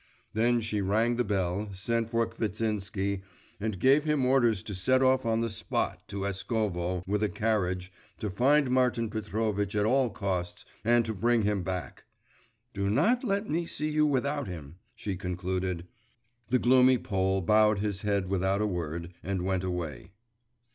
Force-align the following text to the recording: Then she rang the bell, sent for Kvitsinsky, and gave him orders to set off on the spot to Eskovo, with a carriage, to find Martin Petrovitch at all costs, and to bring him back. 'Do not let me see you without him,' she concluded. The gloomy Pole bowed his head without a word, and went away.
Then 0.33 0.61
she 0.61 0.81
rang 0.81 1.17
the 1.17 1.23
bell, 1.23 1.69
sent 1.73 2.09
for 2.09 2.25
Kvitsinsky, 2.25 3.21
and 3.59 3.77
gave 3.77 4.03
him 4.03 4.25
orders 4.25 4.63
to 4.63 4.73
set 4.73 5.03
off 5.03 5.27
on 5.27 5.41
the 5.41 5.47
spot 5.51 6.01
to 6.07 6.25
Eskovo, 6.25 7.03
with 7.05 7.21
a 7.21 7.29
carriage, 7.29 7.91
to 8.17 8.31
find 8.31 8.71
Martin 8.71 9.11
Petrovitch 9.11 9.75
at 9.75 9.85
all 9.85 10.09
costs, 10.09 10.65
and 10.83 11.05
to 11.05 11.13
bring 11.13 11.43
him 11.43 11.61
back. 11.61 12.05
'Do 12.73 12.89
not 12.89 13.23
let 13.23 13.47
me 13.47 13.63
see 13.63 13.91
you 13.91 14.07
without 14.07 14.47
him,' 14.47 14.77
she 14.95 15.15
concluded. 15.15 15.85
The 16.49 16.57
gloomy 16.57 16.97
Pole 16.97 17.41
bowed 17.41 17.77
his 17.77 18.01
head 18.01 18.27
without 18.27 18.59
a 18.59 18.65
word, 18.65 19.13
and 19.21 19.45
went 19.45 19.63
away. 19.63 20.13